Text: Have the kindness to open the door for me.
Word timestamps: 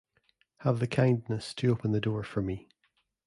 Have 0.61 0.79
the 0.79 0.87
kindness 0.87 1.53
to 1.53 1.71
open 1.71 1.91
the 1.91 2.01
door 2.01 2.23
for 2.23 2.41
me. 2.41 2.67